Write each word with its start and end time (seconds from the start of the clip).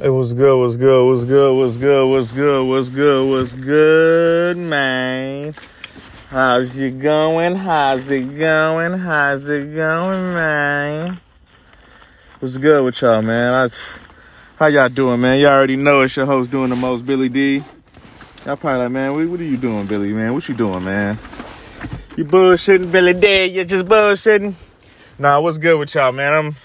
Hey, 0.00 0.10
what's 0.10 0.32
good? 0.32 0.56
What's 0.60 0.76
good? 0.76 1.10
What's 1.10 1.24
good? 1.24 1.58
What's 1.58 1.76
good? 1.76 2.08
What's 2.08 2.30
good? 2.30 2.68
What's 2.68 2.88
good? 2.88 3.28
What's 3.28 3.52
good, 3.52 4.56
man? 4.56 5.56
How's 6.30 6.76
you 6.76 6.92
going? 6.92 7.56
How's 7.56 8.08
it 8.08 8.38
going? 8.38 8.92
How's 8.92 9.48
it 9.48 9.74
going, 9.74 10.34
man? 10.34 11.20
What's 12.38 12.56
good 12.58 12.84
with 12.84 13.02
y'all, 13.02 13.22
man? 13.22 13.52
I, 13.52 13.74
how 14.56 14.66
y'all 14.66 14.88
doing, 14.88 15.20
man? 15.20 15.40
Y'all 15.40 15.50
already 15.50 15.74
know 15.74 16.02
it's 16.02 16.14
your 16.14 16.26
host 16.26 16.52
doing 16.52 16.70
the 16.70 16.76
most, 16.76 17.04
Billy 17.04 17.28
D. 17.28 17.64
Y'all 18.46 18.56
probably 18.56 18.82
like, 18.82 18.92
man, 18.92 19.14
what, 19.14 19.26
what 19.26 19.40
are 19.40 19.42
you 19.42 19.56
doing, 19.56 19.84
Billy, 19.86 20.12
man? 20.12 20.32
What 20.32 20.48
you 20.48 20.54
doing, 20.54 20.84
man? 20.84 21.18
You 22.16 22.24
bullshitting, 22.24 22.92
Billy 22.92 23.14
D? 23.14 23.46
You 23.46 23.64
just 23.64 23.86
bullshitting? 23.86 24.54
Nah, 25.18 25.40
what's 25.40 25.58
good 25.58 25.76
with 25.76 25.92
y'all, 25.92 26.12
man? 26.12 26.32
I'm 26.32 26.56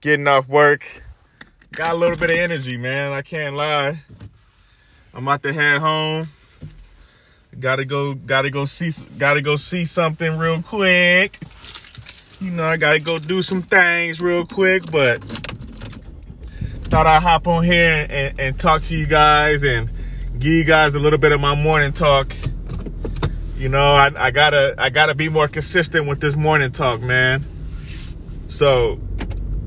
getting 0.00 0.28
off 0.28 0.48
work 0.48 1.02
got 1.76 1.92
a 1.92 1.94
little 1.94 2.16
bit 2.16 2.30
of 2.30 2.36
energy, 2.38 2.78
man. 2.78 3.12
I 3.12 3.20
can't 3.20 3.54
lie. 3.54 3.98
I'm 5.12 5.28
about 5.28 5.42
to 5.42 5.52
head 5.52 5.78
home. 5.82 6.26
Gotta 7.60 7.84
go, 7.84 8.14
gotta 8.14 8.48
go 8.48 8.64
see, 8.64 8.90
gotta 9.18 9.42
go 9.42 9.56
see 9.56 9.84
something 9.84 10.38
real 10.38 10.62
quick. 10.62 11.38
You 12.40 12.50
know, 12.50 12.64
I 12.64 12.78
gotta 12.78 13.00
go 13.00 13.18
do 13.18 13.42
some 13.42 13.60
things 13.60 14.22
real 14.22 14.46
quick, 14.46 14.90
but 14.90 15.22
thought 16.84 17.06
I'd 17.06 17.22
hop 17.22 17.46
on 17.46 17.62
here 17.62 18.06
and, 18.08 18.40
and 18.40 18.58
talk 18.58 18.80
to 18.82 18.96
you 18.96 19.06
guys 19.06 19.62
and 19.62 19.90
give 20.38 20.52
you 20.52 20.64
guys 20.64 20.94
a 20.94 20.98
little 20.98 21.18
bit 21.18 21.32
of 21.32 21.40
my 21.40 21.54
morning 21.54 21.92
talk. 21.92 22.34
You 23.58 23.68
know, 23.68 23.94
I, 23.94 24.12
I 24.16 24.30
gotta, 24.30 24.74
I 24.78 24.88
gotta 24.88 25.14
be 25.14 25.28
more 25.28 25.48
consistent 25.48 26.06
with 26.06 26.20
this 26.20 26.36
morning 26.36 26.72
talk, 26.72 27.02
man. 27.02 27.44
So 28.48 28.98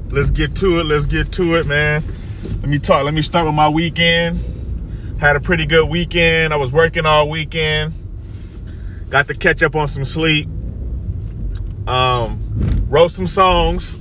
let's 0.09 0.29
get 0.29 0.55
to 0.57 0.79
it. 0.79 0.83
Let's 0.83 1.05
get 1.05 1.31
to 1.33 1.55
it, 1.55 1.67
man. 1.67 2.03
Let 2.61 2.69
me 2.69 2.79
talk. 2.79 3.03
Let 3.03 3.13
me 3.13 3.21
start 3.21 3.45
with 3.45 3.55
my 3.55 3.69
weekend. 3.69 4.39
Had 5.19 5.35
a 5.35 5.39
pretty 5.39 5.65
good 5.65 5.89
weekend. 5.89 6.53
I 6.53 6.57
was 6.57 6.71
working 6.71 7.05
all 7.05 7.29
weekend. 7.29 7.93
Got 9.09 9.27
to 9.27 9.33
catch 9.33 9.63
up 9.63 9.75
on 9.75 9.87
some 9.87 10.05
sleep. 10.05 10.47
Um, 11.87 12.85
wrote 12.89 13.11
some 13.11 13.27
songs. 13.27 13.97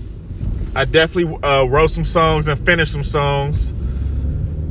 I 0.75 0.85
definitely 0.85 1.39
uh, 1.43 1.65
wrote 1.65 1.91
some 1.91 2.05
songs 2.05 2.47
and 2.47 2.59
finished 2.59 2.93
some 2.93 3.03
songs. 3.03 3.75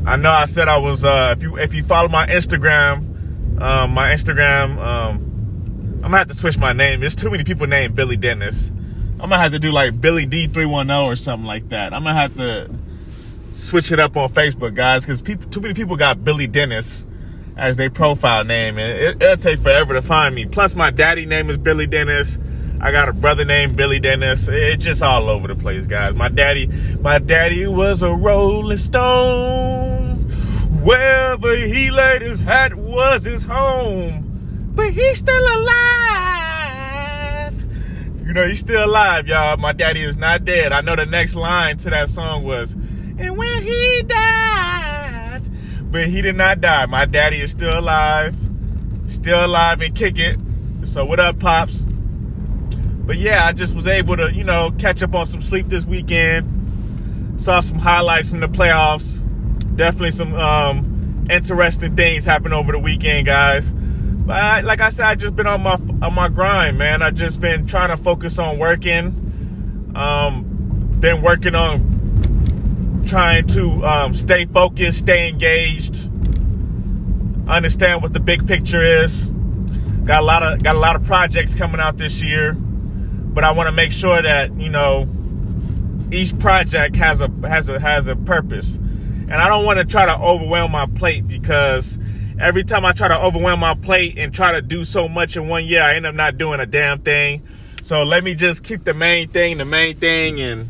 I 0.05 0.15
know 0.15 0.31
I 0.31 0.45
said 0.45 0.67
I 0.67 0.77
was. 0.77 1.03
Uh, 1.03 1.33
if 1.35 1.43
you 1.43 1.57
if 1.57 1.73
you 1.73 1.83
follow 1.83 2.07
my 2.07 2.27
Instagram, 2.27 3.59
um, 3.59 3.91
my 3.91 4.07
Instagram, 4.13 4.77
um, 4.77 5.17
I'm 5.95 6.01
gonna 6.01 6.17
have 6.19 6.27
to 6.27 6.33
switch 6.33 6.57
my 6.57 6.71
name. 6.71 7.01
There's 7.01 7.15
too 7.15 7.29
many 7.29 7.43
people 7.43 7.67
named 7.67 7.95
Billy 7.95 8.15
Dennis. 8.15 8.71
I'm 9.19 9.29
gonna 9.29 9.41
have 9.41 9.51
to 9.53 9.59
do 9.59 9.71
like 9.71 9.99
Billy 9.99 10.27
D310 10.27 11.05
or 11.05 11.15
something 11.15 11.47
like 11.47 11.69
that. 11.69 11.91
I'm 11.91 12.03
gonna 12.03 12.19
have 12.19 12.35
to 12.37 12.69
switch 13.51 13.91
it 13.91 13.99
up 13.99 14.15
on 14.15 14.29
Facebook, 14.29 14.75
guys, 14.75 15.05
because 15.05 15.21
people, 15.21 15.49
too 15.49 15.59
many 15.59 15.73
people 15.73 15.95
got 15.95 16.23
Billy 16.23 16.45
Dennis 16.45 17.05
as 17.55 17.77
their 17.77 17.89
profile 17.89 18.43
name, 18.43 18.77
and 18.77 19.21
it, 19.21 19.27
will 19.27 19.37
take 19.37 19.59
forever 19.59 19.95
to 19.95 20.03
find 20.03 20.35
me. 20.35 20.45
Plus, 20.45 20.75
my 20.75 20.91
daddy 20.91 21.25
name 21.25 21.49
is 21.49 21.57
Billy 21.57 21.87
Dennis. 21.87 22.37
I 22.79 22.91
got 22.91 23.09
a 23.09 23.13
brother 23.13 23.43
named 23.43 23.75
Billy 23.75 23.99
Dennis. 23.99 24.47
It's 24.47 24.83
just 24.83 25.01
all 25.01 25.29
over 25.29 25.47
the 25.47 25.55
place, 25.55 25.87
guys. 25.87 26.13
My 26.13 26.29
daddy, 26.29 26.67
my 27.01 27.17
daddy 27.17 27.65
was 27.65 28.03
a 28.03 28.13
Rolling 28.13 28.77
Stone. 28.77 30.17
Wherever 30.83 31.55
he 31.57 31.89
laid 31.89 32.21
his 32.21 32.39
hat 32.39 32.75
was 32.75 33.23
his 33.23 33.41
home, 33.41 34.71
but 34.75 34.93
he's 34.93 35.17
still 35.17 35.43
alive. 35.43 35.76
Know, 38.37 38.47
he's 38.47 38.59
still 38.59 38.85
alive, 38.85 39.27
y'all. 39.27 39.57
My 39.57 39.73
daddy 39.73 40.03
is 40.03 40.15
not 40.15 40.45
dead. 40.45 40.71
I 40.71 40.81
know 40.81 40.95
the 40.95 41.07
next 41.07 41.33
line 41.33 41.77
to 41.77 41.89
that 41.89 42.07
song 42.07 42.43
was, 42.43 42.73
and 42.73 43.35
when 43.35 43.63
he 43.63 44.03
died, 44.03 45.41
but 45.89 46.05
he 46.05 46.21
did 46.21 46.35
not 46.35 46.61
die. 46.61 46.85
My 46.85 47.05
daddy 47.05 47.41
is 47.41 47.49
still 47.49 47.79
alive, 47.79 48.35
still 49.07 49.43
alive 49.43 49.81
and 49.81 49.95
kick 49.95 50.19
it. 50.19 50.37
So 50.83 51.03
what 51.03 51.19
up, 51.19 51.39
pops? 51.39 51.79
But 51.79 53.17
yeah, 53.17 53.43
I 53.43 53.53
just 53.53 53.75
was 53.75 53.87
able 53.87 54.15
to, 54.17 54.31
you 54.31 54.43
know, 54.43 54.69
catch 54.77 55.01
up 55.01 55.15
on 55.15 55.25
some 55.25 55.41
sleep 55.41 55.69
this 55.69 55.85
weekend. 55.85 57.41
Saw 57.41 57.61
some 57.61 57.79
highlights 57.79 58.29
from 58.29 58.41
the 58.41 58.47
playoffs. 58.47 59.17
Definitely 59.75 60.11
some 60.11 60.35
um, 60.35 61.25
interesting 61.31 61.95
things 61.95 62.23
happened 62.23 62.53
over 62.53 62.71
the 62.71 62.79
weekend, 62.79 63.25
guys. 63.25 63.73
But 64.27 64.35
I, 64.35 64.59
like 64.59 64.81
I 64.81 64.89
said, 64.89 65.05
I 65.05 65.15
just 65.15 65.37
been 65.37 65.47
on 65.47 65.63
my 65.63 65.75
on 66.01 66.13
my 66.13 66.27
grind, 66.27 66.77
man. 66.77 67.01
I 67.01 67.11
just 67.11 67.39
been 67.39 67.65
trying 67.65 67.89
to 67.89 67.97
focus 67.97 68.37
on 68.37 68.59
working. 68.59 69.93
Um, 69.95 70.97
been 70.99 71.21
working 71.21 71.55
on 71.55 73.05
trying 73.07 73.47
to 73.47 73.85
um, 73.85 74.13
stay 74.13 74.43
focused, 74.43 74.99
stay 74.99 75.29
engaged, 75.29 76.09
understand 77.47 78.01
what 78.01 78.11
the 78.11 78.19
big 78.19 78.45
picture 78.45 78.83
is. 78.83 79.27
Got 80.03 80.23
a 80.23 80.25
lot 80.25 80.43
of 80.43 80.61
got 80.61 80.75
a 80.75 80.79
lot 80.79 80.97
of 80.97 81.05
projects 81.05 81.55
coming 81.55 81.79
out 81.79 81.97
this 81.97 82.21
year, 82.21 82.51
but 82.53 83.45
I 83.45 83.51
want 83.51 83.67
to 83.67 83.71
make 83.71 83.93
sure 83.93 84.21
that 84.21 84.53
you 84.59 84.67
know 84.67 85.07
each 86.11 86.37
project 86.37 86.97
has 86.97 87.21
a 87.21 87.31
has 87.47 87.69
a 87.69 87.79
has 87.79 88.07
a 88.07 88.15
purpose, 88.17 88.75
and 88.75 89.35
I 89.35 89.47
don't 89.47 89.63
want 89.63 89.79
to 89.79 89.85
try 89.85 90.05
to 90.05 90.19
overwhelm 90.19 90.73
my 90.73 90.85
plate 90.85 91.25
because 91.29 91.97
every 92.39 92.63
time 92.63 92.85
I 92.85 92.91
try 92.93 93.07
to 93.07 93.19
overwhelm 93.19 93.59
my 93.59 93.73
plate 93.73 94.17
and 94.17 94.33
try 94.33 94.51
to 94.53 94.61
do 94.61 94.83
so 94.83 95.07
much 95.07 95.37
in 95.37 95.47
one 95.47 95.65
year, 95.65 95.81
I 95.81 95.95
end 95.95 96.05
up 96.05 96.15
not 96.15 96.37
doing 96.37 96.59
a 96.59 96.65
damn 96.65 97.01
thing. 97.01 97.41
So 97.81 98.03
let 98.03 98.23
me 98.23 98.35
just 98.35 98.63
keep 98.63 98.83
the 98.83 98.93
main 98.93 99.29
thing, 99.29 99.57
the 99.57 99.65
main 99.65 99.97
thing, 99.97 100.39
and 100.39 100.69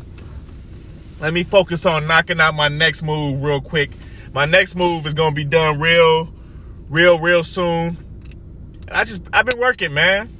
let 1.20 1.32
me 1.32 1.42
focus 1.42 1.84
on 1.84 2.06
knocking 2.06 2.40
out 2.40 2.54
my 2.54 2.68
next 2.68 3.02
move 3.02 3.42
real 3.42 3.60
quick. 3.60 3.90
My 4.32 4.44
next 4.44 4.76
move 4.76 5.06
is 5.06 5.14
gonna 5.14 5.34
be 5.34 5.44
done 5.44 5.80
real, 5.80 6.28
real, 6.88 7.18
real 7.18 7.42
soon. 7.42 7.96
And 8.86 8.96
I 8.96 9.04
just 9.04 9.22
I've 9.32 9.46
been 9.46 9.58
working, 9.58 9.92
man. 9.92 10.30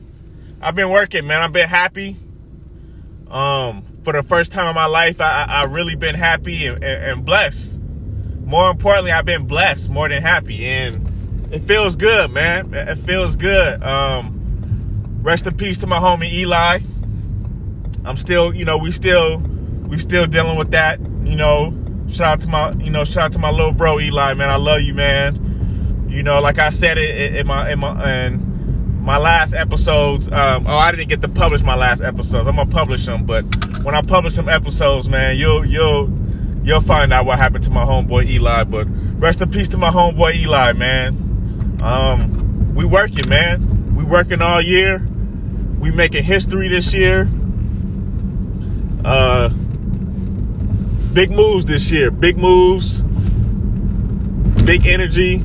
I've 0.61 0.75
been 0.75 0.91
working, 0.91 1.27
man. 1.27 1.43
I've 1.43 1.53
been 1.53 1.69
happy. 1.69 2.17
Um, 3.31 3.85
for 4.05 4.13
the 4.13 4.23
first 4.23 4.53
time 4.53 4.67
in 4.69 4.75
my 4.75 4.87
life, 4.87 5.21
I, 5.21 5.45
I, 5.45 5.65
really 5.65 5.95
been 5.95 6.15
happy 6.15 6.67
and, 6.67 6.83
and, 6.83 7.05
and 7.05 7.25
blessed. 7.27 7.79
More 8.45 8.71
importantly, 8.71 9.13
I've 9.13 9.27
been 9.27 9.47
blessed 9.47 9.91
more 9.91 10.09
than 10.09 10.23
happy. 10.23 10.65
And 10.65 11.18
it 11.51 11.61
feels 11.61 11.97
good, 11.97 12.31
man. 12.31 12.75
It 12.75 12.97
feels 12.97 13.37
good. 13.37 13.83
Um, 13.83 15.21
rest 15.23 15.47
in 15.47 15.57
peace 15.57 15.79
to 15.79 15.87
my 15.87 15.99
homie 15.99 16.31
Eli. 16.33 16.81
I'm 18.05 18.17
still, 18.17 18.55
you 18.55 18.65
know, 18.65 18.79
we 18.79 18.91
still, 18.91 19.39
we 19.39 19.99
still 19.99 20.27
dealing 20.27 20.59
with 20.59 20.71
that. 20.73 21.01
You 21.01 21.37
know, 21.37 21.75
shout 22.09 22.27
out 22.27 22.41
to 22.41 22.49
my, 22.49 22.73
you 22.73 22.91
know, 22.91 23.05
shout 23.05 23.25
out 23.25 23.33
to 23.33 23.39
my 23.39 23.51
little 23.51 23.73
bro 23.73 23.99
Eli, 23.99 24.35
man. 24.35 24.49
I 24.49 24.57
love 24.57 24.83
you, 24.83 24.95
man. 24.95 26.07
You 26.09 26.23
know, 26.23 26.41
like 26.41 26.59
I 26.59 26.71
said 26.71 26.99
it 26.99 27.37
in 27.37 27.47
my, 27.47 27.71
in 27.71 27.79
my, 27.79 28.27
in 28.27 29.03
my 29.03 29.17
last 29.17 29.55
episodes. 29.55 30.29
Um, 30.31 30.67
oh, 30.67 30.77
I 30.77 30.91
didn't 30.91 31.09
get 31.09 31.23
to 31.23 31.29
publish 31.29 31.63
my 31.63 31.75
last 31.75 32.03
episodes. 32.03 32.47
I'm 32.47 32.57
gonna 32.57 32.71
publish 32.71 33.07
them, 33.07 33.25
but 33.25 33.45
when 33.83 33.95
I 33.95 34.03
publish 34.03 34.35
some 34.35 34.49
episodes, 34.49 35.09
man, 35.09 35.39
you'll, 35.39 35.65
you'll, 35.65 36.11
you'll 36.63 36.81
find 36.81 37.13
out 37.13 37.25
what 37.25 37.39
happened 37.39 37.65
to 37.65 37.71
my 37.71 37.85
homeboy 37.85 38.27
Eli. 38.29 38.65
But 38.65 38.87
rest 39.19 39.41
in 39.41 39.51
peace 39.51 39.69
to 39.71 39.79
my 39.79 39.91
homeboy 39.91 40.35
Eli, 40.37 40.73
man. 40.73 41.28
Um, 41.83 42.75
we 42.75 42.85
working, 42.85 43.29
man. 43.29 43.95
We 43.95 44.05
working 44.05 44.43
all 44.43 44.61
year. 44.61 44.99
We 45.79 45.91
making 45.91 46.25
history 46.25 46.69
this 46.69 46.93
year. 46.93 47.29
Uh, 49.05 49.49
big 51.13 51.31
moves 51.31 51.67
this 51.67 51.91
year. 51.93 52.11
Big 52.11 52.37
moves. 52.37 53.03
Big 54.65 54.87
energy. 54.87 55.39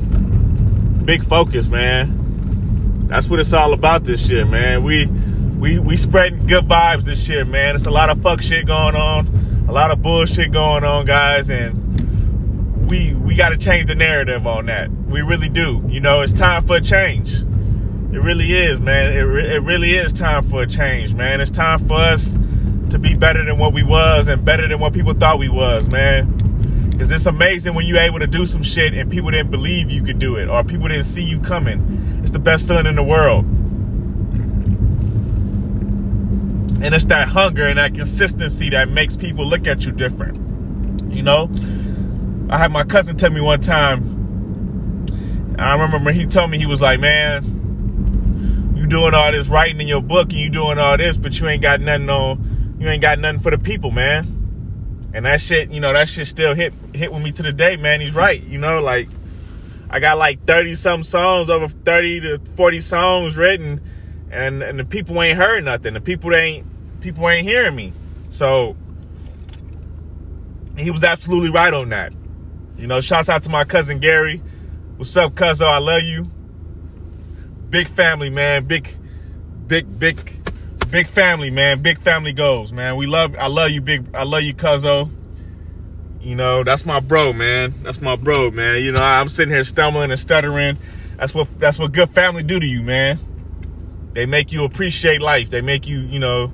Big 1.04 1.24
focus, 1.24 1.68
man. 1.68 3.06
That's 3.08 3.28
what 3.28 3.38
it's 3.38 3.52
all 3.52 3.72
about 3.72 4.04
this 4.04 4.28
year, 4.30 4.44
man. 4.44 4.82
We 4.82 5.06
we 5.06 5.78
we 5.78 5.96
spreading 5.96 6.46
good 6.46 6.64
vibes 6.64 7.04
this 7.04 7.28
year, 7.28 7.44
man. 7.44 7.74
It's 7.74 7.86
a 7.86 7.90
lot 7.90 8.10
of 8.10 8.20
fuck 8.22 8.42
shit 8.42 8.66
going 8.66 8.96
on, 8.96 9.26
a 9.68 9.72
lot 9.72 9.90
of 9.90 10.02
bullshit 10.02 10.50
going 10.52 10.84
on, 10.84 11.06
guys, 11.06 11.48
and 11.48 11.93
we 12.84 13.14
we 13.14 13.34
got 13.34 13.50
to 13.50 13.56
change 13.56 13.86
the 13.86 13.94
narrative 13.94 14.46
on 14.46 14.66
that. 14.66 14.90
We 14.90 15.22
really 15.22 15.48
do. 15.48 15.84
You 15.88 16.00
know, 16.00 16.20
it's 16.22 16.32
time 16.32 16.64
for 16.64 16.76
a 16.76 16.80
change. 16.80 17.32
It 17.32 18.20
really 18.20 18.52
is, 18.52 18.80
man. 18.80 19.10
It, 19.12 19.22
re- 19.22 19.54
it 19.56 19.62
really 19.62 19.96
is 19.96 20.12
time 20.12 20.44
for 20.44 20.62
a 20.62 20.66
change, 20.66 21.14
man. 21.14 21.40
It's 21.40 21.50
time 21.50 21.80
for 21.80 21.96
us 21.96 22.34
to 22.90 22.98
be 22.98 23.16
better 23.16 23.44
than 23.44 23.58
what 23.58 23.72
we 23.72 23.82
was 23.82 24.28
and 24.28 24.44
better 24.44 24.68
than 24.68 24.78
what 24.78 24.92
people 24.92 25.14
thought 25.14 25.38
we 25.38 25.48
was, 25.48 25.88
man. 25.88 26.90
Because 26.90 27.10
it's 27.10 27.26
amazing 27.26 27.74
when 27.74 27.86
you're 27.86 27.98
able 27.98 28.20
to 28.20 28.28
do 28.28 28.46
some 28.46 28.62
shit 28.62 28.94
and 28.94 29.10
people 29.10 29.32
didn't 29.32 29.50
believe 29.50 29.90
you 29.90 30.00
could 30.00 30.20
do 30.20 30.36
it 30.36 30.48
or 30.48 30.62
people 30.62 30.86
didn't 30.86 31.04
see 31.04 31.24
you 31.24 31.40
coming. 31.40 32.20
It's 32.22 32.30
the 32.30 32.38
best 32.38 32.68
feeling 32.68 32.86
in 32.86 32.94
the 32.94 33.02
world. 33.02 33.44
And 36.84 36.94
it's 36.94 37.06
that 37.06 37.26
hunger 37.28 37.64
and 37.64 37.78
that 37.78 37.94
consistency 37.94 38.70
that 38.70 38.88
makes 38.88 39.16
people 39.16 39.44
look 39.44 39.66
at 39.66 39.84
you 39.84 39.90
different. 39.90 40.36
You 41.12 41.24
know? 41.24 41.50
I 42.50 42.58
had 42.58 42.72
my 42.72 42.84
cousin 42.84 43.16
tell 43.16 43.30
me 43.30 43.40
one 43.40 43.60
time. 43.60 45.06
I 45.58 45.76
remember 45.76 46.12
he 46.12 46.26
told 46.26 46.50
me 46.50 46.58
he 46.58 46.66
was 46.66 46.82
like, 46.82 47.00
"Man, 47.00 48.72
you 48.76 48.86
doing 48.86 49.14
all 49.14 49.32
this 49.32 49.48
writing 49.48 49.80
in 49.80 49.88
your 49.88 50.02
book 50.02 50.30
and 50.30 50.38
you 50.38 50.50
doing 50.50 50.78
all 50.78 50.96
this, 50.96 51.16
but 51.16 51.38
you 51.38 51.48
ain't 51.48 51.62
got 51.62 51.80
nothing 51.80 52.10
on. 52.10 52.76
You 52.78 52.88
ain't 52.88 53.02
got 53.02 53.18
nothing 53.18 53.40
for 53.40 53.50
the 53.50 53.58
people, 53.58 53.90
man." 53.90 55.10
And 55.14 55.26
that 55.26 55.40
shit, 55.40 55.70
you 55.70 55.80
know, 55.80 55.92
that 55.92 56.08
shit 56.08 56.26
still 56.26 56.54
hit 56.54 56.74
hit 56.92 57.12
with 57.12 57.22
me 57.22 57.32
to 57.32 57.42
the 57.42 57.52
day, 57.52 57.76
man. 57.76 58.00
He's 58.00 58.14
right, 58.14 58.42
you 58.42 58.58
know, 58.58 58.82
like 58.82 59.08
I 59.88 60.00
got 60.00 60.18
like 60.18 60.44
30 60.44 60.74
some 60.74 61.02
songs, 61.04 61.48
over 61.48 61.68
30 61.68 62.20
to 62.20 62.36
40 62.56 62.80
songs 62.80 63.36
written, 63.36 63.80
and 64.30 64.62
and 64.62 64.78
the 64.78 64.84
people 64.84 65.22
ain't 65.22 65.38
heard 65.38 65.64
nothing. 65.64 65.94
The 65.94 66.00
people 66.00 66.34
ain't 66.34 66.66
people 67.00 67.28
ain't 67.28 67.46
hearing 67.46 67.76
me. 67.76 67.92
So 68.28 68.76
he 70.76 70.90
was 70.90 71.04
absolutely 71.04 71.50
right 71.50 71.72
on 71.72 71.90
that. 71.90 72.12
You 72.76 72.86
know, 72.86 73.00
shouts 73.00 73.28
out 73.28 73.42
to 73.44 73.50
my 73.50 73.64
cousin 73.64 73.98
Gary. 73.98 74.42
What's 74.96 75.16
up, 75.16 75.34
cuzzo? 75.34 75.66
I 75.66 75.78
love 75.78 76.02
you. 76.02 76.30
Big 77.70 77.88
family, 77.88 78.30
man. 78.30 78.64
Big, 78.64 78.96
big, 79.66 79.98
big, 79.98 80.30
big 80.90 81.08
family, 81.08 81.50
man. 81.50 81.82
Big 81.82 82.00
family 82.00 82.32
goals, 82.32 82.72
man. 82.72 82.96
We 82.96 83.06
love, 83.06 83.34
I 83.36 83.46
love 83.46 83.70
you, 83.70 83.80
big, 83.80 84.14
I 84.14 84.24
love 84.24 84.42
you, 84.42 84.54
cuzzo. 84.54 85.10
You 86.20 86.34
know, 86.34 86.64
that's 86.64 86.86
my 86.86 87.00
bro, 87.00 87.32
man. 87.32 87.74
That's 87.82 88.00
my 88.00 88.16
bro, 88.16 88.50
man. 88.50 88.82
You 88.82 88.92
know, 88.92 89.02
I'm 89.02 89.28
sitting 89.28 89.52
here 89.52 89.64
stumbling 89.64 90.10
and 90.10 90.18
stuttering. 90.18 90.78
That's 91.16 91.34
what 91.34 91.58
that's 91.60 91.78
what 91.78 91.92
good 91.92 92.10
family 92.10 92.42
do 92.42 92.58
to 92.58 92.66
you, 92.66 92.82
man. 92.82 93.18
They 94.14 94.26
make 94.26 94.52
you 94.52 94.64
appreciate 94.64 95.20
life. 95.20 95.50
They 95.50 95.60
make 95.60 95.86
you, 95.86 96.00
you 96.00 96.18
know, 96.18 96.52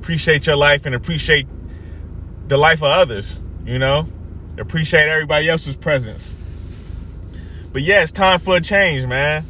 appreciate 0.00 0.46
your 0.46 0.56
life 0.56 0.86
and 0.86 0.94
appreciate 0.94 1.46
the 2.46 2.56
life 2.56 2.82
of 2.82 2.90
others, 2.90 3.40
you 3.64 3.78
know? 3.78 4.08
Appreciate 4.60 5.08
everybody 5.08 5.48
else's 5.48 5.74
presence. 5.74 6.36
But 7.72 7.80
yeah, 7.82 8.02
it's 8.02 8.12
time 8.12 8.38
for 8.40 8.56
a 8.56 8.60
change, 8.60 9.06
man. 9.06 9.44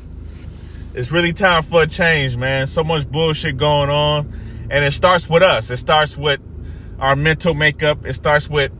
It's 0.95 1.11
really 1.11 1.33
time 1.33 1.65
for 1.65 1.83
a 1.83 1.87
change, 1.87 2.37
man. 2.37 2.69
So 2.69 2.85
much 2.85 3.11
bullshit 3.11 3.57
going 3.57 3.91
on. 3.91 4.33
And 4.71 4.85
it 4.85 4.93
starts 4.93 5.29
with 5.29 5.43
us. 5.43 5.71
It 5.71 5.79
starts 5.79 6.17
with 6.17 6.41
our 7.01 7.17
mental 7.17 7.55
makeup. 7.55 8.07
It 8.07 8.15
starts 8.15 8.49
with 8.49 8.71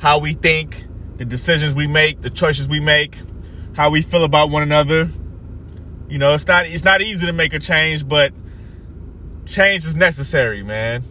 how 0.00 0.18
we 0.18 0.32
think, 0.32 0.84
the 1.16 1.24
decisions 1.24 1.76
we 1.76 1.86
make, 1.86 2.22
the 2.22 2.30
choices 2.30 2.68
we 2.68 2.80
make, 2.80 3.16
how 3.74 3.90
we 3.90 4.02
feel 4.02 4.24
about 4.24 4.50
one 4.50 4.64
another. 4.64 5.10
You 6.08 6.18
know, 6.18 6.34
it's 6.34 6.46
not 6.46 6.66
it's 6.66 6.84
not 6.84 7.02
easy 7.02 7.26
to 7.26 7.32
make 7.32 7.52
a 7.52 7.60
change, 7.60 8.08
but 8.08 8.32
change 9.46 9.84
is 9.84 9.94
necessary, 9.94 10.64
man. 10.64 11.04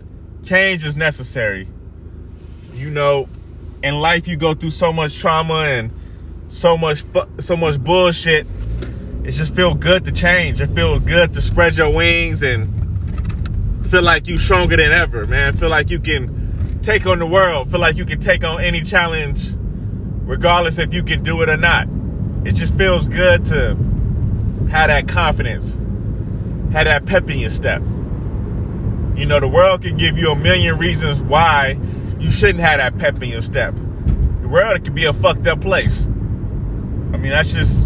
Change 0.44 0.84
is 0.84 0.98
necessary. 0.98 1.70
You 2.74 2.90
know, 2.90 3.30
in 3.88 4.00
life 4.00 4.28
you 4.28 4.36
go 4.36 4.54
through 4.54 4.72
so 4.72 4.92
much 4.92 5.18
trauma 5.18 5.54
and 5.54 5.92
so 6.50 6.78
much 6.78 7.04
so 7.40 7.56
much 7.56 7.80
bullshit. 7.80 8.46
It 9.24 9.32
just 9.32 9.56
feel 9.56 9.74
good 9.74 10.06
to 10.06 10.12
change. 10.12 10.62
It 10.62 10.68
feels 10.68 11.04
good 11.04 11.34
to 11.34 11.42
spread 11.42 11.78
your 11.78 11.94
wings 11.94 12.44
and 12.44 12.74
feel 13.90 14.02
like 14.04 14.28
you 14.28 14.38
stronger 14.38 14.78
than 14.78 14.92
ever, 14.92 15.26
man. 15.26 15.56
Feel 15.56 15.70
like 15.70 15.90
you 15.90 16.00
can 16.00 16.80
take 16.82 17.06
on 17.06 17.20
the 17.20 17.26
world. 17.26 17.72
Feel 17.72 17.80
like 17.80 17.98
you 17.98 18.06
can 18.06 18.20
take 18.20 18.44
on 18.44 18.62
any 18.62 18.82
challenge, 18.82 19.52
regardless 20.24 20.78
if 20.78 20.94
you 20.94 21.04
can 21.04 21.24
do 21.24 21.42
it 21.42 21.50
or 21.50 21.58
not. 21.58 21.88
It 22.46 22.56
just 22.56 22.76
feels 22.78 23.08
good 23.08 23.46
to 23.46 23.76
have 24.72 24.90
that 24.90 25.08
confidence, 25.08 25.76
have 26.74 26.86
that 26.86 27.06
pep 27.06 27.30
in 27.30 27.40
your 27.40 27.50
step. 27.50 27.82
You 29.16 29.26
know, 29.26 29.40
the 29.40 29.48
world 29.48 29.82
can 29.82 29.98
give 29.98 30.18
you 30.18 30.32
a 30.32 30.36
million 30.36 30.78
reasons 30.78 31.24
why 31.24 31.78
you 32.20 32.32
shouldn't 32.32 32.60
have 32.60 32.80
that 32.80 32.98
pep 32.98 33.22
in 33.22 33.30
your 33.30 33.42
step. 33.42 33.74
The 34.42 34.48
world 34.48 34.84
could 34.84 34.96
be 34.96 35.06
a 35.06 35.14
fucked 35.14 35.48
up 35.48 35.62
place. 35.62 36.06
I 36.06 37.18
mean, 37.18 37.32
that's 37.32 37.54
just, 37.54 37.86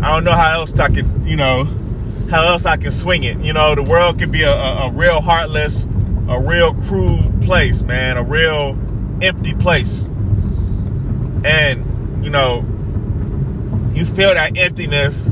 I 0.00 0.12
don't 0.12 0.24
know 0.24 0.32
how 0.32 0.60
else 0.60 0.78
I 0.78 0.88
could, 0.88 1.24
you 1.24 1.36
know, 1.36 1.64
how 2.30 2.44
else 2.46 2.66
I 2.66 2.76
can 2.76 2.90
swing 2.90 3.24
it. 3.24 3.38
You 3.40 3.52
know, 3.52 3.74
the 3.74 3.82
world 3.82 4.18
could 4.18 4.32
be 4.32 4.42
a, 4.42 4.52
a, 4.52 4.86
a 4.86 4.90
real 4.90 5.20
heartless, 5.20 5.84
a 6.28 6.40
real 6.40 6.74
cruel 6.74 7.32
place, 7.42 7.82
man, 7.82 8.16
a 8.16 8.22
real 8.22 8.78
empty 9.20 9.54
place. 9.54 10.06
And, 11.44 12.24
you 12.24 12.30
know, 12.30 12.64
you 13.94 14.04
feel 14.04 14.34
that 14.34 14.56
emptiness 14.56 15.30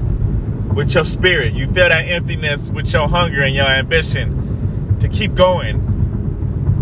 with 0.74 0.94
your 0.94 1.04
spirit. 1.04 1.54
You 1.54 1.66
feel 1.66 1.88
that 1.88 2.02
emptiness 2.02 2.70
with 2.70 2.92
your 2.92 3.08
hunger 3.08 3.42
and 3.42 3.54
your 3.54 3.66
ambition 3.66 4.96
to 5.00 5.08
keep 5.08 5.34
going. 5.34 5.87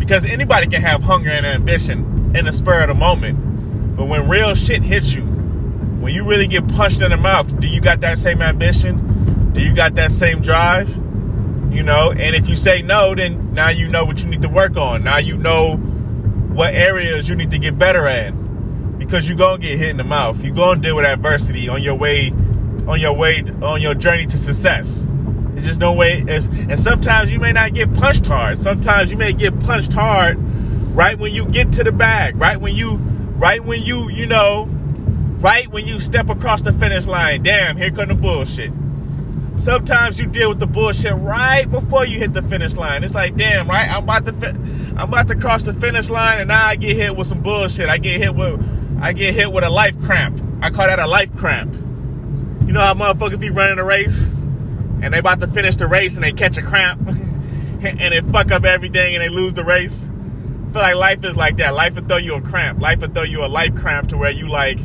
Because 0.07 0.25
anybody 0.25 0.69
can 0.69 0.83
have 0.83 1.03
hunger 1.03 1.31
and 1.31 1.45
ambition 1.45 2.31
in 2.37 2.45
the 2.45 2.53
spur 2.53 2.83
of 2.83 2.87
the 2.87 2.95
moment. 2.95 3.97
But 3.97 4.05
when 4.05 4.29
real 4.29 4.55
shit 4.55 4.83
hits 4.83 5.17
you, 5.17 5.25
when 5.25 6.15
you 6.15 6.29
really 6.29 6.47
get 6.47 6.69
punched 6.69 7.03
in 7.03 7.11
the 7.11 7.17
mouth, 7.17 7.59
do 7.59 7.67
you 7.67 7.81
got 7.81 8.03
that 8.03 8.17
same 8.17 8.41
ambition? 8.41 9.53
Do 9.53 9.61
you 9.61 9.75
got 9.75 9.97
that 9.97 10.13
same 10.13 10.41
drive? 10.41 10.89
You 11.75 11.83
know, 11.83 12.13
and 12.13 12.37
if 12.37 12.49
you 12.49 12.55
say 12.55 12.83
no, 12.83 13.17
then 13.17 13.53
now 13.53 13.71
you 13.71 13.89
know 13.89 14.05
what 14.05 14.21
you 14.21 14.27
need 14.27 14.43
to 14.43 14.49
work 14.49 14.77
on. 14.77 15.03
Now 15.03 15.19
you 15.19 15.37
know 15.37 15.75
what 15.75 16.73
areas 16.73 17.29
you 17.29 17.35
need 17.35 17.51
to 17.51 17.59
get 17.59 17.77
better 17.77 18.07
at. 18.07 18.31
Because 19.01 19.29
you're 19.29 19.37
gonna 19.37 19.59
get 19.59 19.77
hit 19.77 19.89
in 19.89 19.97
the 19.97 20.05
mouth. 20.05 20.41
You're 20.41 20.55
gonna 20.55 20.81
deal 20.81 20.95
with 20.95 21.05
adversity 21.05 21.69
on 21.69 21.83
your 21.83 21.97
way, 21.97 22.31
on 22.87 23.01
your 23.01 23.15
way, 23.15 23.43
on 23.61 23.83
your 23.83 23.95
journey 23.95 24.27
to 24.27 24.39
success. 24.39 25.09
It's 25.57 25.67
just 25.67 25.81
no 25.81 25.93
way. 25.93 26.23
It's, 26.27 26.47
and 26.49 26.79
sometimes 26.79 27.33
you 27.33 27.41
may 27.41 27.53
not 27.53 27.75
get 27.75 27.93
punched 27.95 28.27
hard. 28.27 28.59
Sometimes 28.59 29.11
you 29.11 29.17
may 29.17 29.33
get 29.33 29.59
punched 29.61 29.95
hard 29.95 30.39
right 30.95 31.19
when 31.19 31.33
you 31.33 31.47
get 31.47 31.73
to 31.73 31.85
the 31.85 31.93
bag. 31.93 32.37
Right 32.37 32.61
when 32.61 32.75
you, 32.75 32.97
right 32.97 33.65
when 33.65 33.83
you, 33.83 34.11
you 34.11 34.27
know, 34.27 34.67
right 35.41 35.71
when 35.71 35.87
you 35.87 35.99
step 35.99 36.29
across 36.29 36.63
the 36.63 36.73
finish 36.73 37.07
line. 37.07 37.43
Damn, 37.43 37.77
here 37.77 37.91
come 37.91 38.09
the 38.09 38.15
bullshit. 38.15 38.73
Sometimes 39.57 40.21
you 40.21 40.27
deal 40.27 40.51
with 40.51 40.59
the 40.59 40.67
bullshit 40.67 41.15
right 41.15 41.71
before 41.71 42.05
you 42.05 42.19
hit 42.19 42.35
the 42.35 42.43
finish 42.43 42.75
line. 42.75 43.03
It's 43.03 43.15
like, 43.15 43.37
damn, 43.37 43.69
right? 43.69 43.89
I'm 43.89 44.03
about 44.05 44.27
to, 44.27 44.33
fi- 44.35 44.49
I'm 44.49 45.09
about 45.09 45.29
to 45.29 45.35
cross 45.35 45.63
the 45.63 45.73
finish 45.73 46.11
line, 46.11 46.41
and 46.41 46.49
now 46.49 46.67
I 46.67 46.77
get 46.77 46.97
hit 46.97 47.17
with 47.17 47.27
some 47.27 47.43
bullshit. 47.43 47.89
I 47.89 47.97
get 47.97 48.21
hit 48.21 48.35
with, 48.35 48.63
I 49.01 49.15
get 49.15 49.35
hit 49.35 49.51
with 49.51 49.65
a 49.65 49.71
life 49.71 49.99
cramp. 50.03 50.43
I 50.61 50.69
call 50.69 50.87
that 50.87 50.99
a 50.99 51.07
life 51.07 51.35
cramp. 51.35 51.73
You 52.67 52.73
know 52.73 52.81
how 52.81 52.93
motherfuckers 52.93 53.41
be 53.41 53.49
running 53.49 53.79
a 53.79 53.85
race, 53.85 54.35
and 55.03 55.15
they 55.15 55.19
about 55.19 55.41
to 55.41 55.47
finish 55.47 55.77
the 55.77 55.87
race, 55.87 56.15
and 56.17 56.25
they 56.25 56.33
catch 56.33 56.57
a 56.57 56.63
cramp, 56.63 57.01
and 57.07 57.99
they 57.99 58.21
fuck 58.33 58.51
up 58.51 58.65
everything, 58.65 59.15
and 59.15 59.23
they 59.23 59.29
lose 59.29 59.55
the 59.55 59.65
race. 59.65 60.11
I 60.11 60.73
feel 60.73 60.83
like 60.83 60.95
life 60.97 61.25
is 61.25 61.37
like 61.37 61.57
that. 61.57 61.75
Life 61.75 61.95
will 61.95 62.05
throw 62.05 62.19
you 62.19 62.35
a 62.35 62.41
cramp. 62.41 62.81
Life 62.81 63.01
will 63.01 63.09
throw 63.09 63.23
you 63.23 63.45
a 63.45 63.47
life 63.47 63.75
cramp 63.77 64.09
to 64.11 64.17
where 64.17 64.31
you 64.31 64.49
like, 64.49 64.79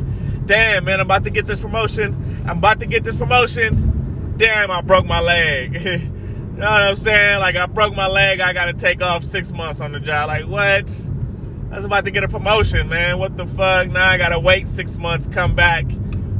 damn, 0.46 0.84
man, 0.84 1.00
I'm 1.00 1.06
about 1.06 1.24
to 1.24 1.30
get 1.30 1.46
this 1.46 1.60
promotion. 1.60 2.44
I'm 2.46 2.58
about 2.58 2.80
to 2.80 2.86
get 2.86 3.04
this 3.04 3.16
promotion 3.16 3.92
damn, 4.42 4.70
I 4.70 4.80
broke 4.80 5.06
my 5.06 5.20
leg. 5.20 5.74
you 5.84 5.98
know 5.98 6.70
what 6.70 6.82
I'm 6.82 6.96
saying? 6.96 7.40
Like, 7.40 7.56
I 7.56 7.66
broke 7.66 7.94
my 7.94 8.08
leg. 8.08 8.40
I 8.40 8.52
got 8.52 8.66
to 8.66 8.72
take 8.72 9.00
off 9.00 9.24
six 9.24 9.52
months 9.52 9.80
on 9.80 9.92
the 9.92 10.00
job. 10.00 10.28
Like, 10.28 10.46
what? 10.46 10.90
I 11.70 11.76
was 11.76 11.84
about 11.84 12.04
to 12.04 12.10
get 12.10 12.24
a 12.24 12.28
promotion, 12.28 12.88
man. 12.88 13.18
What 13.18 13.36
the 13.36 13.46
fuck? 13.46 13.88
Now 13.88 14.08
I 14.08 14.18
got 14.18 14.30
to 14.30 14.40
wait 14.40 14.68
six 14.68 14.96
months, 14.96 15.26
come 15.26 15.54
back, 15.54 15.86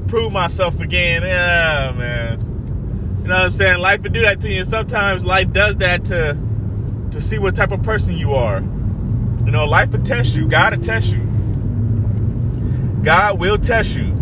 prove 0.08 0.32
myself 0.32 0.80
again. 0.80 1.22
Yeah, 1.22 1.94
man. 1.96 2.51
You 3.22 3.28
know 3.28 3.34
what 3.34 3.44
I'm 3.44 3.50
saying? 3.52 3.78
Life 3.80 4.02
will 4.02 4.10
do 4.10 4.22
that 4.22 4.40
to 4.40 4.52
you. 4.52 4.64
Sometimes 4.64 5.24
life 5.24 5.52
does 5.52 5.76
that 5.76 6.04
to 6.06 6.36
to 7.12 7.20
see 7.20 7.38
what 7.38 7.54
type 7.54 7.70
of 7.70 7.82
person 7.82 8.16
you 8.16 8.32
are. 8.32 8.60
You 8.60 9.52
know, 9.52 9.64
life 9.64 9.92
will 9.92 10.02
test 10.02 10.34
you. 10.34 10.48
God 10.48 10.76
will 10.76 10.82
test 10.82 11.12
you. 11.12 11.20
God 13.04 13.38
will 13.38 13.58
test 13.58 13.96
you. 13.96 14.12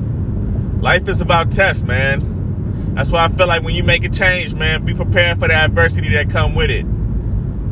Life 0.80 1.08
is 1.08 1.22
about 1.22 1.50
tests, 1.50 1.82
man. 1.82 2.94
That's 2.94 3.10
why 3.10 3.24
I 3.24 3.28
feel 3.28 3.46
like 3.46 3.62
when 3.62 3.74
you 3.74 3.84
make 3.84 4.04
a 4.04 4.08
change, 4.10 4.54
man, 4.54 4.84
be 4.84 4.92
prepared 4.92 5.38
for 5.38 5.48
the 5.48 5.54
adversity 5.54 6.10
that 6.14 6.28
come 6.28 6.54
with 6.54 6.70
it. 6.70 6.84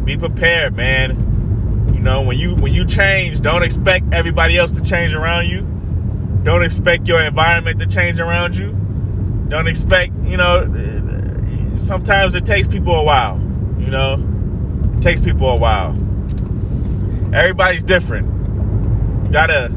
Be 0.05 0.17
prepared, 0.17 0.77
man. 0.77 1.93
You 1.95 2.01
know, 2.01 2.23
when 2.23 2.39
you 2.39 2.55
when 2.55 2.73
you 2.73 2.87
change, 2.87 3.41
don't 3.43 3.63
expect 3.63 4.15
everybody 4.15 4.57
else 4.57 4.73
to 4.73 4.83
change 4.83 5.13
around 5.13 5.49
you. 5.49 5.63
Don't 6.43 6.63
expect 6.63 7.07
your 7.07 7.21
environment 7.21 7.81
to 7.81 7.87
change 7.87 8.19
around 8.19 8.57
you. 8.57 8.73
Don't 9.49 9.67
expect, 9.67 10.13
you 10.25 10.37
know, 10.37 10.65
sometimes 11.79 12.35
it 12.35 12.45
takes 12.45 12.67
people 12.69 12.95
a 12.95 13.05
while, 13.05 13.39
you 13.79 13.91
know? 13.91 14.23
It 14.97 15.03
takes 15.03 15.21
people 15.21 15.49
a 15.49 15.57
while. 15.57 15.91
Everybody's 17.35 17.83
different. 17.83 18.27
You 19.25 19.33
gotta, 19.33 19.73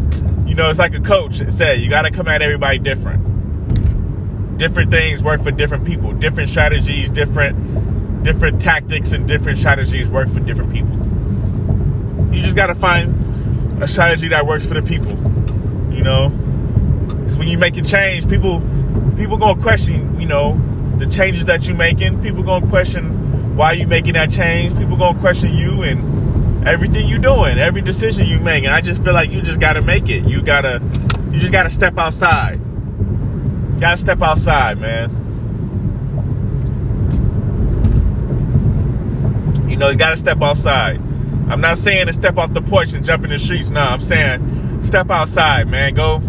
you 0.45 0.55
know, 0.55 0.69
it's 0.69 0.79
like 0.79 0.93
a 0.93 0.99
coach 0.99 1.41
said, 1.49 1.79
you 1.79 1.89
gotta 1.89 2.11
come 2.11 2.27
at 2.27 2.41
everybody 2.41 2.79
different 2.79 3.31
different 4.61 4.91
things 4.91 5.23
work 5.23 5.41
for 5.41 5.49
different 5.49 5.85
people. 5.85 6.13
Different 6.13 6.47
strategies, 6.47 7.09
different 7.09 8.23
different 8.23 8.61
tactics, 8.61 9.11
and 9.11 9.27
different 9.27 9.57
strategies 9.57 10.07
work 10.07 10.29
for 10.29 10.39
different 10.39 10.71
people. 10.71 10.95
You 12.31 12.43
just 12.43 12.55
got 12.55 12.67
to 12.67 12.75
find 12.75 13.81
a 13.81 13.87
strategy 13.87 14.27
that 14.27 14.45
works 14.45 14.63
for 14.63 14.75
the 14.75 14.83
people. 14.83 15.13
You 15.91 16.03
know, 16.03 16.29
because 16.29 17.39
when 17.39 17.47
you 17.47 17.57
make 17.57 17.75
a 17.75 17.81
change, 17.81 18.29
people 18.29 18.61
people 19.17 19.37
gonna 19.37 19.59
question. 19.59 20.19
You 20.19 20.27
know, 20.27 20.61
the 21.01 21.09
changes 21.11 21.45
that 21.45 21.65
you're 21.67 21.75
making. 21.75 22.21
People 22.21 22.43
gonna 22.43 22.67
question 22.67 23.55
why 23.55 23.73
you 23.73 23.87
making 23.87 24.13
that 24.13 24.31
change. 24.31 24.77
People 24.77 24.95
gonna 24.95 25.19
question 25.19 25.53
you 25.53 25.83
and 25.83 26.67
everything 26.67 27.07
you're 27.07 27.19
doing, 27.19 27.57
every 27.59 27.81
decision 27.81 28.27
you 28.27 28.39
make. 28.39 28.63
And 28.63 28.73
I 28.73 28.81
just 28.81 29.03
feel 29.03 29.13
like 29.13 29.31
you 29.31 29.41
just 29.41 29.59
got 29.59 29.73
to 29.73 29.81
make 29.81 30.09
it. 30.09 30.23
You 30.23 30.41
gotta 30.41 30.81
you 31.31 31.39
just 31.39 31.51
got 31.51 31.63
to 31.63 31.69
step 31.69 31.97
outside 31.97 32.59
Gotta 33.81 33.97
step 33.97 34.21
outside, 34.21 34.77
man. 34.79 35.09
You 39.67 39.75
know, 39.75 39.89
you 39.89 39.97
gotta 39.97 40.17
step 40.17 40.39
outside. 40.39 40.97
I'm 41.49 41.61
not 41.61 41.79
saying 41.79 42.05
to 42.05 42.13
step 42.13 42.37
off 42.37 42.53
the 42.53 42.61
porch 42.61 42.93
and 42.93 43.03
jump 43.03 43.23
in 43.23 43.31
the 43.31 43.39
streets. 43.39 43.71
No, 43.71 43.81
I'm 43.81 43.99
saying 43.99 44.83
step 44.83 45.09
outside, 45.09 45.67
man. 45.67 45.95
Go, 45.95 46.19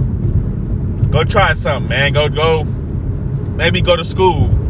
go 1.10 1.24
try 1.24 1.52
something, 1.52 1.90
man. 1.90 2.14
Go, 2.14 2.30
go. 2.30 2.64
Maybe 2.64 3.82
go 3.82 3.96
to 3.96 4.04
school. 4.04 4.61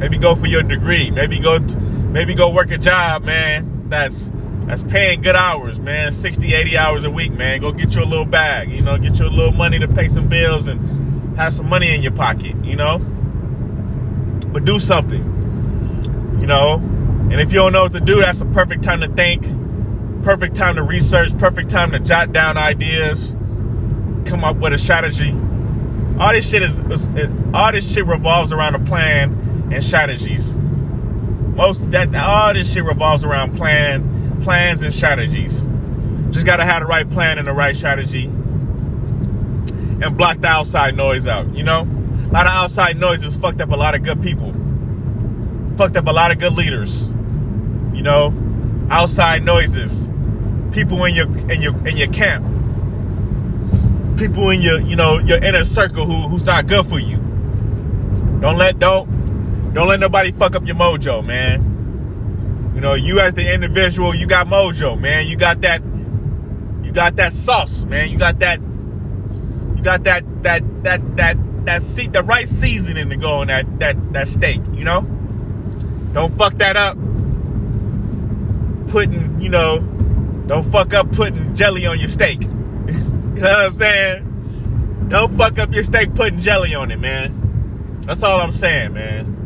Maybe 0.00 0.16
go 0.16 0.34
for 0.34 0.46
your 0.46 0.62
degree. 0.62 1.10
Maybe 1.10 1.38
go, 1.38 1.58
maybe 1.58 2.34
go 2.34 2.50
work 2.50 2.70
a 2.70 2.78
job, 2.78 3.22
man. 3.22 3.88
That's 3.90 4.30
that's 4.62 4.82
paying 4.82 5.20
good 5.20 5.36
hours, 5.36 5.78
man. 5.78 6.10
60, 6.10 6.54
80 6.54 6.78
hours 6.78 7.04
a 7.04 7.10
week, 7.10 7.32
man. 7.32 7.60
Go 7.60 7.70
get 7.70 7.94
you 7.94 8.02
a 8.02 8.04
little 8.04 8.24
bag, 8.24 8.72
you 8.72 8.80
know, 8.80 8.96
get 8.96 9.18
you 9.18 9.26
a 9.26 9.28
little 9.28 9.52
money 9.52 9.78
to 9.78 9.86
pay 9.86 10.08
some 10.08 10.26
bills 10.26 10.68
and 10.68 11.36
have 11.36 11.52
some 11.52 11.68
money 11.68 11.94
in 11.94 12.02
your 12.02 12.12
pocket, 12.12 12.56
you 12.64 12.76
know. 12.76 12.98
But 12.98 14.64
do 14.64 14.80
something, 14.80 16.38
you 16.40 16.46
know. 16.46 16.76
And 16.76 17.40
if 17.42 17.52
you 17.52 17.58
don't 17.58 17.72
know 17.72 17.82
what 17.82 17.92
to 17.92 18.00
do, 18.00 18.20
that's 18.20 18.40
a 18.40 18.46
perfect 18.46 18.82
time 18.82 19.02
to 19.02 19.08
think, 19.08 19.42
perfect 20.22 20.56
time 20.56 20.76
to 20.76 20.82
research, 20.82 21.36
perfect 21.36 21.68
time 21.68 21.90
to 21.92 21.98
jot 21.98 22.32
down 22.32 22.56
ideas, 22.56 23.32
come 24.24 24.44
up 24.44 24.56
with 24.56 24.72
a 24.72 24.78
strategy. 24.78 25.32
All 26.18 26.32
this 26.32 26.48
shit 26.48 26.62
is 26.62 26.80
all 27.52 27.72
this 27.72 27.92
shit 27.92 28.06
revolves 28.06 28.50
around 28.50 28.76
a 28.76 28.80
plan 28.80 29.39
and 29.70 29.84
strategies. 29.84 30.56
Most 30.56 31.90
that 31.90 32.14
all 32.14 32.54
this 32.54 32.72
shit 32.72 32.84
revolves 32.84 33.24
around 33.24 33.56
plan 33.56 34.10
plans 34.40 34.82
and 34.82 34.92
strategies. 34.92 35.66
Just 36.30 36.46
got 36.46 36.56
to 36.56 36.64
have 36.64 36.80
the 36.80 36.86
right 36.86 37.08
plan 37.08 37.38
and 37.38 37.46
the 37.46 37.52
right 37.52 37.76
strategy 37.76 38.24
and 38.24 40.16
block 40.16 40.38
the 40.38 40.48
outside 40.48 40.96
noise 40.96 41.26
out. 41.26 41.54
You 41.54 41.62
know, 41.62 41.82
a 41.82 42.32
lot 42.32 42.46
of 42.46 42.52
outside 42.52 42.98
noise 42.98 43.22
has 43.22 43.36
fucked 43.36 43.60
up 43.60 43.70
a 43.70 43.76
lot 43.76 43.94
of 43.94 44.02
good 44.02 44.22
people, 44.22 44.52
fucked 45.76 45.96
up 45.96 46.06
a 46.06 46.12
lot 46.12 46.30
of 46.30 46.38
good 46.38 46.52
leaders. 46.52 47.08
You 47.92 48.02
know, 48.02 48.32
outside 48.90 49.44
noises, 49.44 50.08
people 50.72 51.04
in 51.04 51.14
your 51.14 51.26
in 51.50 51.60
your 51.60 51.86
in 51.86 51.96
your 51.96 52.08
camp, 52.08 52.46
people 54.16 54.50
in 54.50 54.62
your 54.62 54.80
you 54.80 54.96
know 54.96 55.18
your 55.18 55.42
inner 55.42 55.64
circle 55.64 56.06
who 56.06 56.28
who's 56.28 56.44
not 56.44 56.66
good 56.66 56.86
for 56.86 56.98
you. 56.98 57.16
Don't 58.40 58.56
let 58.56 58.78
don't 58.78 59.19
don't 59.72 59.86
let 59.86 60.00
nobody 60.00 60.32
fuck 60.32 60.56
up 60.56 60.66
your 60.66 60.76
mojo, 60.76 61.24
man. 61.24 62.72
You 62.74 62.80
know, 62.80 62.94
you 62.94 63.20
as 63.20 63.34
the 63.34 63.52
individual, 63.52 64.14
you 64.14 64.26
got 64.26 64.48
mojo, 64.48 64.98
man. 64.98 65.26
You 65.26 65.36
got 65.36 65.60
that, 65.60 65.82
you 66.82 66.92
got 66.92 67.16
that 67.16 67.32
sauce, 67.32 67.84
man. 67.84 68.10
You 68.10 68.18
got 68.18 68.40
that, 68.40 68.60
you 68.60 69.82
got 69.82 70.04
that, 70.04 70.24
that, 70.42 70.82
that, 70.82 71.16
that, 71.16 71.36
that 71.66 71.82
seat, 71.82 72.12
the 72.12 72.22
right 72.22 72.48
seasoning 72.48 73.10
to 73.10 73.16
go 73.16 73.40
on 73.40 73.46
that, 73.46 73.78
that, 73.78 74.12
that 74.12 74.28
steak. 74.28 74.60
You 74.72 74.84
know, 74.84 75.02
don't 76.12 76.36
fuck 76.36 76.54
that 76.54 76.76
up. 76.76 76.96
Putting, 78.88 79.40
you 79.40 79.50
know, 79.50 79.80
don't 80.48 80.64
fuck 80.64 80.94
up 80.94 81.12
putting 81.12 81.54
jelly 81.54 81.86
on 81.86 82.00
your 82.00 82.08
steak. 82.08 82.42
you 82.42 82.48
know 82.48 83.40
what 83.40 83.66
I'm 83.66 83.74
saying? 83.74 85.06
Don't 85.08 85.36
fuck 85.36 85.60
up 85.60 85.72
your 85.72 85.84
steak 85.84 86.12
putting 86.14 86.40
jelly 86.40 86.74
on 86.74 86.90
it, 86.90 86.98
man. 86.98 88.00
That's 88.04 88.24
all 88.24 88.40
I'm 88.40 88.50
saying, 88.50 88.94
man. 88.94 89.39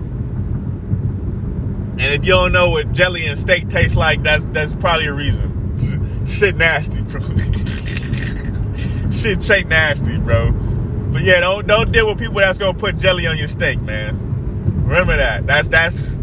And 1.96 2.12
if 2.12 2.24
you 2.24 2.32
don't 2.32 2.52
know 2.52 2.70
what 2.70 2.92
jelly 2.92 3.24
and 3.26 3.38
steak 3.38 3.68
taste 3.68 3.94
like, 3.94 4.22
that's 4.24 4.44
that's 4.46 4.74
probably 4.74 5.06
a 5.06 5.12
reason. 5.12 6.24
Shit 6.26 6.56
nasty, 6.56 7.02
bro. 7.02 7.20
Shit 9.12 9.42
shake 9.42 9.68
nasty, 9.68 10.18
bro. 10.18 10.50
But 10.50 11.22
yeah, 11.22 11.38
don't 11.38 11.66
don't 11.68 11.92
deal 11.92 12.08
with 12.08 12.18
people 12.18 12.34
that's 12.34 12.58
gonna 12.58 12.76
put 12.76 12.98
jelly 12.98 13.28
on 13.28 13.38
your 13.38 13.46
steak, 13.46 13.80
man. 13.80 14.84
Remember 14.84 15.16
that. 15.16 15.46
That's 15.46 15.68
that's 15.68 16.16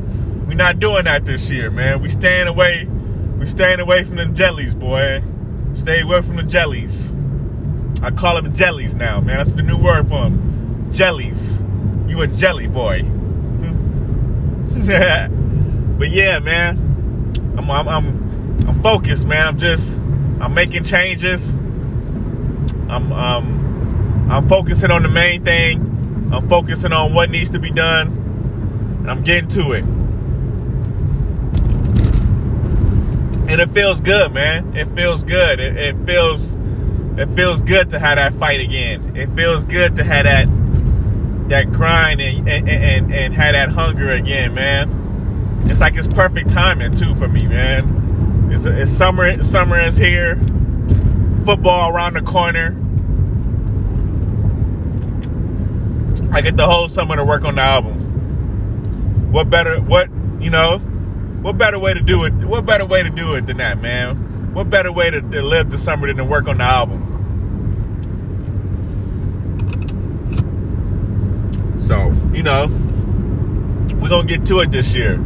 we're 0.46 0.56
not 0.56 0.80
doing 0.80 1.06
that 1.06 1.24
this 1.24 1.50
year, 1.50 1.72
man. 1.72 2.02
We 2.02 2.10
staying 2.10 2.48
away. 2.48 2.86
We 3.40 3.46
staying 3.46 3.80
away 3.80 4.04
from 4.04 4.18
the 4.18 4.26
jellies, 4.26 4.76
boy. 4.76 5.24
Stay 5.78 6.02
away 6.02 6.22
from 6.22 6.36
the 6.36 6.44
jellies. 6.44 7.16
I 8.04 8.12
call 8.12 8.42
them 8.42 8.54
jellies 8.54 8.94
now, 8.94 9.22
man. 9.22 9.38
That's 9.38 9.54
the 9.54 9.64
new 9.64 9.78
word 9.78 10.10
for 10.10 10.24
them. 10.24 10.92
Jellies. 10.92 11.64
You 12.08 12.22
a 12.22 12.28
jelly 12.28 12.68
boy. 12.68 13.04
But 16.02 16.10
yeah, 16.10 16.40
man, 16.40 16.80
I'm, 17.60 17.70
I'm, 17.70 17.88
I'm, 17.88 18.68
I'm 18.68 18.82
focused, 18.82 19.28
man. 19.28 19.46
I'm 19.46 19.60
just, 19.60 20.00
I'm 20.40 20.56
making 20.56 20.84
changes. 20.84 21.54
I'm, 22.90 23.14
um, 23.14 24.28
I'm 24.28 24.50
focusing 24.50 24.90
on 24.90 25.04
the 25.04 25.10
main 25.10 25.46
thing. 25.46 26.32
I'm 26.34 26.50
focusing 26.50 26.92
on 26.92 27.14
what 27.14 27.30
needs 27.30 27.52
to 27.52 27.60
be 27.60 27.70
done. 27.70 28.08
And 29.02 29.12
I'm 29.12 29.22
getting 29.22 29.48
to 29.50 29.74
it. 29.74 29.84
And 33.48 33.62
it 33.62 33.70
feels 33.70 34.02
good, 34.02 34.34
man. 34.34 34.76
It 34.76 34.88
feels 34.96 35.24
good. 35.24 35.60
It, 35.60 35.78
it 35.78 36.06
feels, 36.08 36.58
it 37.16 37.30
feels 37.36 37.62
good 37.62 37.92
to 37.92 38.00
have 38.00 38.16
that 38.16 38.34
fight 38.34 38.60
again. 38.60 39.16
It 39.16 39.30
feels 39.36 39.64
good 39.66 39.98
to 39.98 40.04
have 40.04 40.26
that, 40.26 40.48
that 41.50 41.72
grind 41.72 42.22
and, 42.22 42.50
and, 42.50 42.68
and, 42.68 43.14
and 43.14 43.34
have 43.36 43.54
that 43.54 43.70
hunger 43.70 44.10
again, 44.10 44.56
man 44.56 45.01
it's 45.66 45.80
like 45.80 45.96
it's 45.96 46.08
perfect 46.08 46.50
timing 46.50 46.96
too 46.96 47.16
for 47.16 47.28
me, 47.28 47.48
man. 47.48 48.50
It's, 48.52 48.66
it's 48.66 48.92
summer. 48.92 49.42
Summer 49.44 49.80
is 49.80 49.98
here. 49.98 50.36
Football 51.46 51.96
around 51.96 52.16
the 52.16 52.22
corner. 52.22 52.78
I 56.34 56.42
get 56.42 56.58
the 56.58 56.68
whole 56.68 56.88
summer 56.88 57.16
to 57.16 57.24
work 57.24 57.46
on 57.46 57.56
the 57.56 57.62
album. 57.62 59.32
What 59.32 59.50
better? 59.50 59.80
What 59.80 60.10
you 60.40 60.50
know? 60.50 60.80
What 60.80 61.58
better 61.58 61.80
way 61.80 61.94
to 61.94 62.02
do 62.02 62.26
it? 62.26 62.34
What 62.34 62.66
better 62.66 62.86
way 62.86 63.04
to 63.04 63.10
do 63.10 63.36
it 63.36 63.48
than 63.48 63.58
that, 63.58 63.82
man? 63.82 64.54
What 64.54 64.70
better 64.70 64.92
way 64.92 65.10
to, 65.10 65.22
to 65.22 65.42
live 65.42 65.72
the 65.72 65.78
summer 65.78 66.08
than 66.08 66.18
to 66.18 66.26
work 66.26 66.48
on 66.48 66.58
the 66.58 66.64
album? 66.64 67.08
So 71.88 72.14
you 72.36 72.44
know, 72.44 72.68
we're 74.02 74.10
gonna 74.10 74.28
get 74.28 74.46
to 74.48 74.60
it 74.60 74.72
this 74.72 74.94
year 74.94 75.20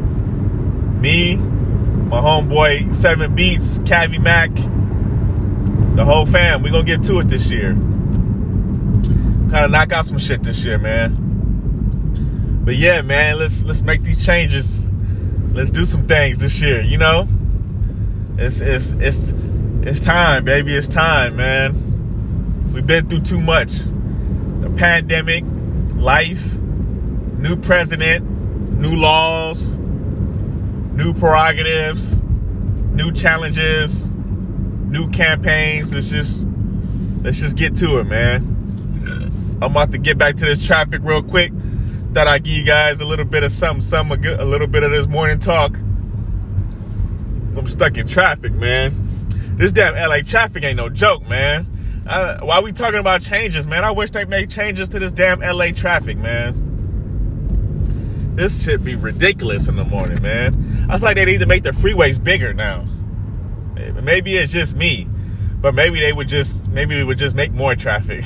me, 1.06 1.36
my 1.36 2.20
homeboy 2.20 2.96
Seven 2.96 3.36
Beats, 3.36 3.78
Cavi 3.80 4.20
Mac, 4.20 4.50
the 5.96 6.04
whole 6.04 6.26
fam. 6.26 6.64
We 6.64 6.72
gonna 6.72 6.84
get 6.84 7.04
to 7.04 7.20
it 7.20 7.28
this 7.28 7.52
year. 7.52 7.74
Kind 7.74 9.66
of 9.66 9.72
knock 9.72 9.92
out 9.92 10.08
some 10.08 10.18
shit 10.18 10.42
this 10.42 10.66
year, 10.66 10.80
man. 10.80 12.62
But 12.66 12.78
yeah, 12.78 13.04
man, 13.04 13.38
let's 13.38 13.64
let's 13.66 13.84
make 13.84 14.02
these 14.02 14.26
changes. 14.26 14.90
Let's 15.54 15.70
do 15.70 15.86
some 15.86 16.08
things 16.08 16.40
this 16.40 16.60
year. 16.60 16.82
You 16.82 16.98
know, 16.98 17.28
it's 18.40 18.62
it's 18.62 18.94
it's 18.94 19.32
it's 19.84 20.00
time, 20.00 20.44
baby. 20.44 20.76
It's 20.76 20.88
time, 20.88 21.36
man. 21.36 22.74
We've 22.74 22.88
been 22.88 23.08
through 23.08 23.22
too 23.22 23.40
much. 23.40 23.74
The 24.62 24.74
pandemic, 24.76 25.44
life, 25.98 26.56
new 27.38 27.56
president, 27.58 28.28
new 28.72 28.96
laws 28.96 29.75
new 30.96 31.14
prerogatives, 31.14 32.18
new 32.18 33.12
challenges, 33.12 34.14
new 34.14 35.10
campaigns. 35.10 35.94
Let's 35.94 36.10
just 36.10 36.48
let's 37.22 37.40
just 37.40 37.56
get 37.56 37.76
to 37.78 38.00
it, 38.00 38.06
man. 38.06 38.54
I'm 39.62 39.72
about 39.72 39.92
to 39.92 39.98
get 39.98 40.18
back 40.18 40.36
to 40.38 40.46
this 40.46 40.66
traffic 40.66 41.02
real 41.04 41.22
quick. 41.24 41.52
Thought 42.14 42.28
I'd 42.28 42.44
give 42.44 42.54
you 42.54 42.64
guys 42.64 43.02
a 43.02 43.06
little 43.06 43.26
bit 43.26 43.44
of 43.44 43.52
something, 43.52 43.82
something, 43.82 44.26
a 44.26 44.46
little 44.46 44.68
bit 44.68 44.84
of 44.84 44.92
this 44.92 45.08
morning 45.08 45.40
talk. 45.40 45.76
I'm 47.58 47.68
stuck 47.68 47.98
in 47.98 48.08
traffic, 48.08 48.54
man. 48.54 48.94
This 49.58 49.72
damn 49.72 49.96
LA 49.96 50.20
traffic 50.20 50.64
ain't 50.64 50.78
no 50.78 50.90
joke, 50.90 51.28
man. 51.28 51.68
Uh, 52.06 52.40
why 52.42 52.60
we 52.60 52.72
talking 52.72 53.00
about 53.00 53.22
changes, 53.22 53.66
man? 53.66 53.84
I 53.84 53.92
wish 53.92 54.12
they 54.12 54.26
made 54.26 54.52
changes 54.52 54.90
to 54.90 55.00
this 55.00 55.12
damn 55.12 55.40
LA 55.40 55.72
traffic, 55.72 56.18
man. 56.18 56.65
This 58.36 58.64
should 58.64 58.84
be 58.84 58.96
ridiculous 58.96 59.70
in 59.70 59.78
the 59.78 59.86
morning, 59.86 60.22
man. 60.22 60.88
I 60.90 60.98
feel 60.98 61.06
like 61.06 61.16
they 61.16 61.24
need 61.24 61.40
to 61.40 61.46
make 61.46 61.64
the 61.64 61.72
freeways 61.72 62.22
bigger 62.22 62.54
now. 62.54 62.86
Maybe 64.04 64.36
it's 64.36 64.52
just 64.52 64.76
me, 64.76 65.08
but 65.62 65.74
maybe 65.74 66.02
they 66.02 66.12
would 66.12 66.28
just 66.28 66.68
maybe 66.68 66.96
we 66.96 67.04
would 67.06 67.18
just 67.18 67.34
make 67.34 67.54
more 67.54 67.76
traffic. 67.76 68.26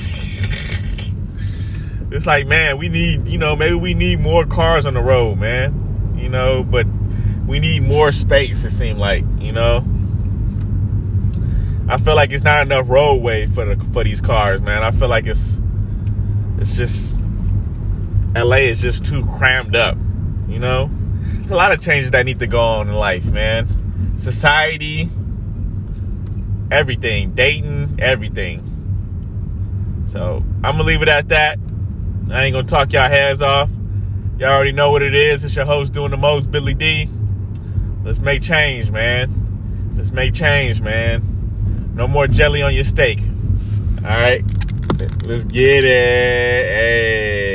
it's 2.10 2.26
like, 2.26 2.48
man, 2.48 2.76
we 2.76 2.88
need, 2.88 3.28
you 3.28 3.38
know, 3.38 3.54
maybe 3.54 3.76
we 3.76 3.94
need 3.94 4.18
more 4.18 4.44
cars 4.44 4.84
on 4.84 4.94
the 4.94 5.00
road, 5.00 5.38
man. 5.38 6.16
You 6.16 6.28
know, 6.28 6.64
but 6.64 6.86
we 7.46 7.60
need 7.60 7.84
more 7.84 8.10
space, 8.10 8.64
it 8.64 8.70
seemed 8.70 8.98
like, 8.98 9.24
you 9.38 9.52
know. 9.52 9.84
I 11.88 11.98
feel 11.98 12.16
like 12.16 12.32
it's 12.32 12.44
not 12.44 12.62
enough 12.62 12.88
roadway 12.88 13.46
for 13.46 13.64
the 13.64 13.84
for 13.86 14.02
these 14.02 14.20
cars, 14.20 14.60
man. 14.60 14.82
I 14.82 14.90
feel 14.90 15.08
like 15.08 15.26
it's 15.26 15.62
it's 16.58 16.76
just 16.76 17.19
LA 18.34 18.68
is 18.68 18.80
just 18.80 19.04
too 19.04 19.26
crammed 19.26 19.74
up, 19.74 19.96
you 20.48 20.58
know? 20.58 20.90
There's 21.22 21.50
a 21.50 21.56
lot 21.56 21.72
of 21.72 21.80
changes 21.80 22.12
that 22.12 22.24
need 22.24 22.38
to 22.38 22.46
go 22.46 22.60
on 22.60 22.88
in 22.88 22.94
life, 22.94 23.26
man. 23.26 24.14
Society, 24.16 25.10
everything, 26.70 27.34
dating, 27.34 27.96
everything. 27.98 30.04
So 30.06 30.42
I'm 30.62 30.76
gonna 30.76 30.84
leave 30.84 31.02
it 31.02 31.08
at 31.08 31.28
that. 31.28 31.58
I 32.30 32.44
ain't 32.44 32.54
gonna 32.54 32.66
talk 32.66 32.92
y'all 32.92 33.08
heads 33.08 33.42
off. 33.42 33.70
Y'all 34.38 34.50
already 34.50 34.72
know 34.72 34.90
what 34.90 35.02
it 35.02 35.14
is. 35.14 35.44
It's 35.44 35.56
your 35.56 35.64
host 35.64 35.92
doing 35.92 36.10
the 36.10 36.16
most, 36.16 36.50
Billy 36.50 36.74
D. 36.74 37.08
Let's 38.04 38.20
make 38.20 38.42
change, 38.42 38.90
man. 38.90 39.94
Let's 39.96 40.12
make 40.12 40.32
change, 40.32 40.80
man. 40.80 41.92
No 41.94 42.06
more 42.06 42.26
jelly 42.26 42.62
on 42.62 42.74
your 42.74 42.84
steak. 42.84 43.20
All 43.98 44.04
right, 44.04 44.44
let's 45.24 45.44
get 45.44 45.84
it. 45.84 47.49